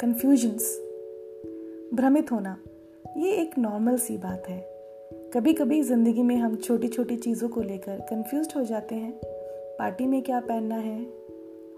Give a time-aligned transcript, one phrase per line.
[0.00, 0.78] Confusions
[1.94, 2.56] भ्रमित होना,
[3.16, 4.58] ये एक नॉर्मल सी बात है।
[5.34, 9.20] कभी कभी ज़िंदगी में हम छोटी छोटी चीज़ों को लेकर कंफ्यूज हो जाते हैं।
[9.78, 11.06] पार्टी में क्या पहनना है?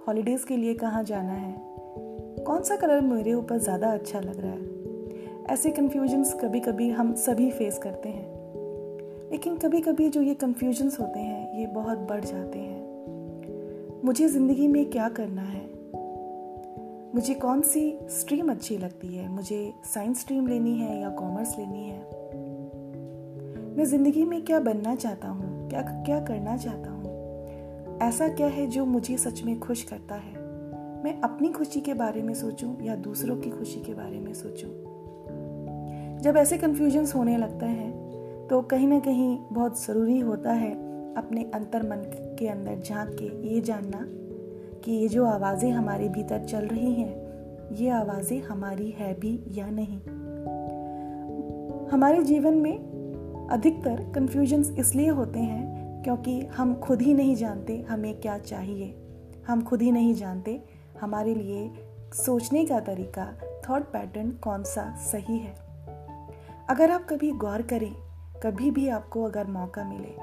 [0.09, 1.55] हॉलीडेज़ के लिए कहाँ जाना है?
[2.45, 4.69] कौन सा कलर मेरे ऊपर ज़्यादा अच्छा लग रहा है?
[5.45, 8.29] ऐसे कन्फ्यूजन्स कभी कभी हम सभी फेस करते हैं।
[9.31, 14.69] लेकिन कभी कभी जो ये कन्फ्यूजन्स होते हैं, ये बहुत बढ़ जाते हैं। मुझे ज़िंदगी
[14.69, 15.70] में क्या करना है?
[17.15, 19.29] मुझे कौन सी स्ट्रीम अच्छी लगती है?
[19.29, 22.01] मुझे साइंस स्ट्रीम लेनी है या कॉमर्स लेनी है?
[23.77, 25.71] मैं ज़िंदगी में क्या बनना चाहता हूँ?
[25.71, 27.01] क्या क्या करना चाहता हूँ?
[27.99, 30.33] ऐसा क्या है जो मुझे सच में खुश करता है?
[31.05, 34.69] मैं अपनी खुशी के बारे में सोचूं या दूसरों की खुशी के बारे में सोचूं?
[36.19, 38.11] जब ऐसे कन्फ्यूजन्स होने लगते हैं
[38.49, 40.73] तो कहीं ना कहीं बहुत ज़रूरी होता है
[41.15, 41.97] अपने अंतर मन
[42.39, 44.20] के अंदर झाँक के ये जानना
[44.85, 49.67] कि ये जो आवाज़ें हमारे भीतर चल रही हैं, ये आवाज़ें हमारी है भी या
[49.71, 50.01] नहीं?
[51.89, 58.21] हमारे जीवन में अधिकतर कन्फ्यूजन्स इसलिए होते हैं क्योंकि हम खुद ही नहीं जानते हमें
[58.21, 58.95] क्या चाहिए।
[59.47, 60.61] हम खुद ही नहीं जानते
[61.01, 61.71] हमारे लिए
[62.15, 63.33] सोचने का तरीका
[63.69, 65.55] थॉट पैटर्न कौन सा सही है।
[66.69, 67.93] अगर आप कभी गौर करें,
[68.43, 70.15] कभी भी आपको अगर मौका मिले,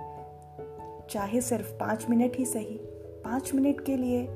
[1.09, 2.79] चाहे सिर्फ़ पाँच मिनट ही सही,
[3.25, 4.27] पाँच मिनट के लिए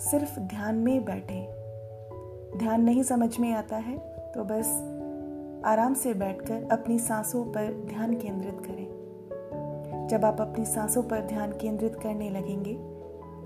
[0.00, 1.40] सिर्फ़ ध्यान में बैठे।
[2.58, 3.96] ध्यान नहीं समझ में आता है
[4.34, 4.70] तो बस
[5.66, 11.52] आराम से बैठकर अपनी सांसों पर ध्यान केंद्रित करें। जब आप अपनी सांसों पर ध्यान
[11.52, 12.74] केंद्रित करने लगेंगे,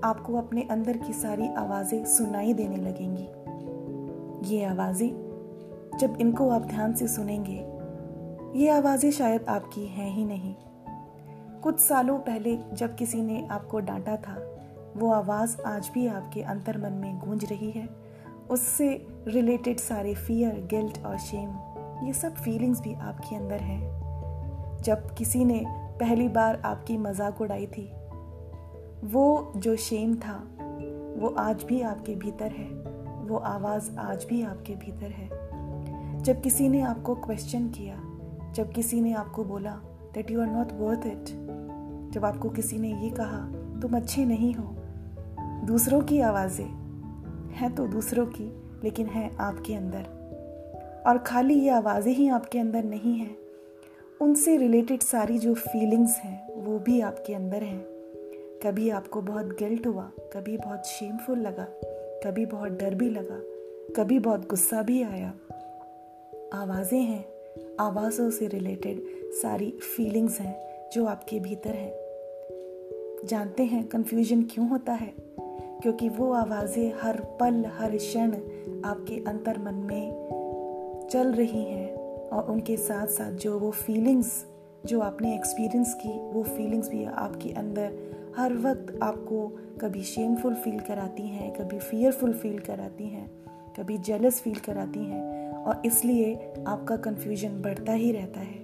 [0.03, 5.09] आपको अपने अंदर की सारी आवाज़ें सुनाई देने लगेंगी। ये आवाज़ें,
[5.99, 7.65] जब इनको आप ध्यान से सुनेंगे,
[8.59, 10.55] ये आवाज़ें शायद आपकी हैं ही नहीं।
[11.63, 14.35] कुछ सालों पहले जब किसी ने आपको डांटा था
[14.99, 17.87] वो आवाज़ आज भी आपके अंतर मन में गूंज रही है।
[18.49, 18.87] उससे
[19.27, 25.45] रिलेटेड सारे फियर गिल्ट और शेम ये सब फीलिंग्स भी आपके अंदर हैं। जब किसी
[25.45, 25.63] ने
[25.99, 27.85] पहली बार आपकी मज़ाक उड़ाई थी,
[29.03, 30.35] वो जो शेम था,
[31.17, 32.69] वो आज भी आपके भीतर है।
[33.27, 38.01] वो आवाज़ आज भी आपके भीतर है। जब किसी ने आपको क्वेश्चन किया,
[38.53, 39.79] जब किसी ने आपको बोला
[40.13, 41.25] that you are not worth it
[42.13, 43.39] जब आपको किसी ने ये कहा,
[43.81, 44.75] तुम अच्छे नहीं हो
[45.65, 46.65] दूसरों की आवाज़ें
[47.49, 48.43] हैं तो दूसरों की,
[48.83, 50.19] लेकिन हैं आपके अंदर।
[51.07, 53.37] और खाली ये आवाज़ें ही आपके अंदर नहीं हैं।
[54.21, 57.85] उनसे रिलेटेड सारी जो फीलिंग्स हैं, वो भी आपके अंदर हैं।
[58.63, 61.67] कभी आपको बहुत गिल्ट हुआ, कभी बहुत शेमफुल लगा,
[62.23, 63.39] कभी बहुत डर भी लगा,
[63.95, 65.33] कभी बहुत गुस्सा भी आया।
[66.53, 67.25] आवाज़ें हैं,
[67.79, 69.01] आवाज़ों से रिलेटेड
[69.33, 71.93] सारी फीलिंग्स हैं जो आपके भीतर हैं।
[73.25, 75.28] जानते हैं कन्फ्यूज़न क्यों होता है?
[75.81, 78.31] क्योंकि वो आवाज़ें हर पल, हर क्षण
[78.85, 84.45] आपके अंतर मन में चल रही हैं और उनके साथ साथ जो वो फीलिंग्स
[84.85, 87.97] जो आपने एक्सपीरियंस की, वो फीलिंग्स भी आपके अंदर
[88.37, 89.47] हर वक्त आपको
[89.81, 93.29] कभी शेमफुल फील कराती हैं, कभी फियरफुल फील कराती हैं,
[93.79, 98.57] कभी जेलस फील कराती हैं और इसलिए आपका कन्फ्यूज़न बढ़ता ही रहता है।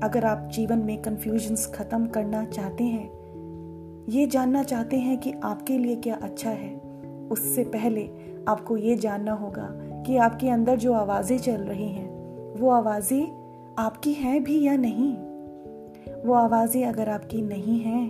[0.00, 3.19] अगर आप जीवन में कन्फ्यूजन्स ख़त्म करना चाहते हैं
[4.10, 6.74] ये जानना चाहते हैं कि आपके लिए क्या अच्छा है।
[7.32, 8.02] उससे पहले
[8.48, 9.68] आपको ये जानना होगा
[10.06, 12.08] कि आपके अंदर जो आवाज़ें चल रही हैं,
[12.60, 15.12] वो आवाज़ें आपकी हैं भी या नहीं?
[16.24, 18.08] वो आवाज़ें अगर आपकी नहीं हैं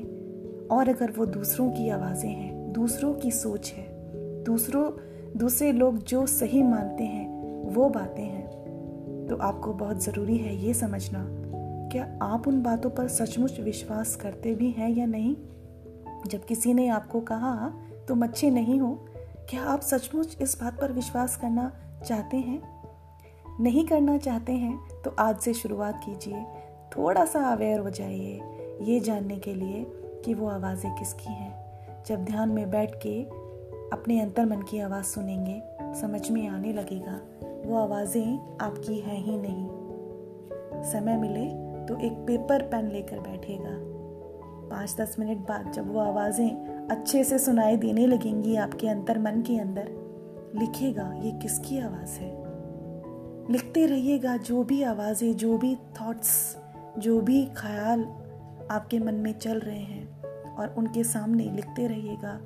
[0.69, 3.87] और अगर वो दूसरों की आवाज़ें हैं, दूसरों की सोच है,
[4.45, 4.91] दूसरों,
[5.37, 7.29] दूसरे लोग जो सही मानते हैं,
[7.75, 11.27] वो बातें हैं तो आपको बहुत ज़रूरी है ये समझना,
[11.93, 15.37] क्या आप उन बातों पर सचमुच विश्वास करते भी हैं या नहीं?
[16.27, 17.73] जब किसी ने आपको कहा,
[18.09, 18.99] तुम अच्छे नहीं हो,
[19.51, 21.73] क्या आप सचमुच इस बात पर विश्वास करना
[22.07, 22.63] चाहते हैं?
[23.61, 26.45] नहीं करना चाहते हैं तो आज से शुरुआत कीजिए।
[26.97, 28.41] थोड़ा सा अवेयर हो जाइए,
[28.83, 29.85] ये जानने के लिए
[30.25, 33.23] कि वो आवाज़ें किसकी हैं। जब ध्यान में बैठ के
[33.93, 35.61] अपने अंतर मन की आवाज़ सुनेंगे,
[36.01, 37.21] समझ में आने लगेगा,
[37.67, 39.69] वो आवाज़ें आपकी हैं ही नहीं।
[40.85, 41.47] समय मिले
[41.87, 43.90] तो एक पेपर पेन लेकर बैठेगा।
[44.71, 49.43] पाँच दस मिनट बाद जब वो आवाज़ें अच्छे से सुनाई देने लगेंगी आपके अंतर मन
[49.43, 49.89] के अंदर,
[50.55, 52.31] लिखेगा, ये किसकी आवाज़ है?
[53.51, 56.57] लिखते रहिएगा, जो भी आवाज़ें, जो भी थॉट्स
[56.99, 58.03] जो भी ख्याल
[58.71, 60.23] आपके मन में चल रहे हैं
[60.57, 62.41] और उनके सामने लिखते रहिएगा,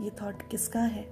[0.00, 1.04] ये थॉट किसका है?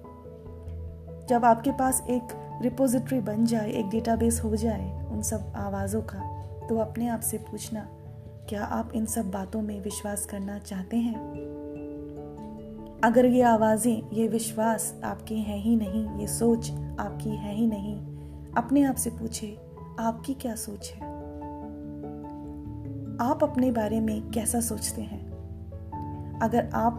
[1.28, 2.28] जब आपके पास एक
[2.62, 7.38] रिपोजिटरी बन जाए, एक डेटाबेस हो जाए उन सब आवाज़ों का तो अपने आप से
[7.38, 7.88] पूछना
[8.50, 11.14] क्या आप इन सब बातों में विश्वास करना चाहते हैं?
[13.05, 16.70] अगर ये आवाज़ें, ये विश्वास आपके हैं ही नहीं, ये सोच
[17.00, 17.97] आपकी है ही नहीं,
[18.52, 19.58] अपने आप से पूछे,
[20.00, 21.00] आपकी क्या सोच है?
[23.17, 25.31] आप अपने बारे में कैसा सोचते हैं?
[26.38, 26.94] अगर आप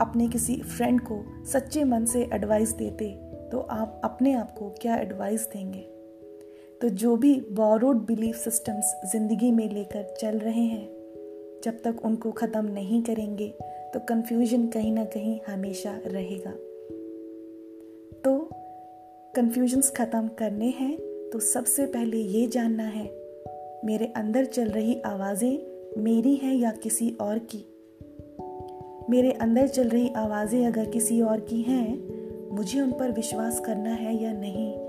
[0.00, 3.10] अपने किसी फ्रेंड को सच्चे मन से एडवाइस देते
[3.52, 5.95] तो आप अपने आप को क्या एडवाइस देंगे?
[6.80, 10.88] तो जो भी बोरोड बिलीफ सिस्टम्स ज़िंदगी में लेकर चल रहे हैं,
[11.64, 13.48] जब तक उनको ख़त्म नहीं करेंगे
[13.94, 16.50] तो कन्फ्यूज़न कहीं ना कहीं हमेशा रहेगा।
[18.24, 18.38] तो
[19.34, 20.96] कन्फ्यूजन्स ख़त्म करने हैं
[21.32, 23.04] तो सबसे पहले ये जानना है,
[23.84, 27.64] मेरे अंदर चल रही आवाज़ें मेरी हैं या किसी और की?
[29.10, 33.90] मेरे अंदर चल रही आवाज़ें अगर किसी और की हैं, मुझे उन पर विश्वास करना
[33.90, 34.85] है या नहीं?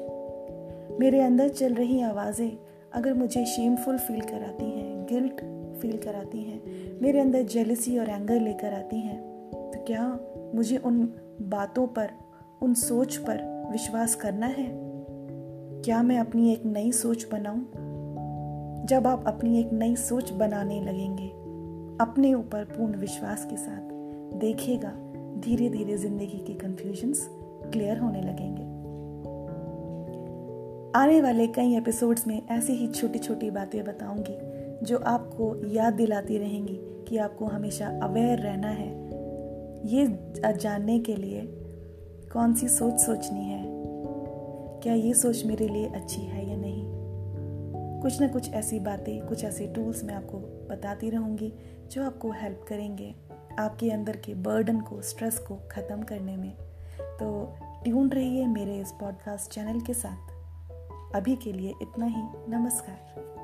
[0.99, 2.57] मेरे अंदर चल रही आवाज़ें
[2.94, 5.41] अगर मुझे शेमफुल फील कराती हैं गिल्ट
[5.81, 6.61] फील कराती हैं,
[7.01, 9.19] मेरे अंदर जेलसी और एंगर लेकर आती हैं
[9.73, 10.07] तो क्या
[10.55, 10.99] मुझे उन
[11.41, 12.09] बातों पर,
[12.61, 14.67] उन सोच पर विश्वास करना है?
[15.81, 17.61] क्या मैं अपनी एक नई सोच बनाऊँ?
[18.85, 21.27] जब आप अपनी एक नई सोच बनाने लगेंगे,
[22.01, 23.89] अपने ऊपर पूर्ण विश्वास के साथ,
[24.39, 24.93] देखिएगा
[25.39, 27.27] धीरे धीरे ज़िंदगी के कन्फ्यूजन्स
[27.71, 28.66] क्लियर होने लगेंगे।
[30.97, 34.38] आने वाले कई एपिसोड्स में ऐसी ही छोटी छोटी बातें बताऊँगी,
[34.85, 36.77] जो आपको याद दिलाती रहेंगी
[37.07, 38.88] कि आपको हमेशा अवेयर रहना है।
[39.85, 40.07] ये
[40.53, 41.41] जानने के लिए
[42.33, 43.63] कौन सी सोच सोचनी है?
[44.83, 46.83] क्या ये सोच मेरे लिए अच्छी है या नहीं?
[48.01, 50.38] कुछ ना कुछ ऐसी बातें, कुछ ऐसे टूल्स मैं आपको
[50.69, 51.53] बताती रहूँगी,
[51.91, 53.15] जो आपको हेल्प करेंगे
[53.59, 56.51] आपके अंदर के बर्डन को स्ट्रेस को ख़त्म करने में।
[57.01, 60.37] तो ट्यून रहिए मेरे इस पॉडकास्ट चैनल के साथ।
[61.15, 63.37] अभी के लिए इतना ही। नमस्कार।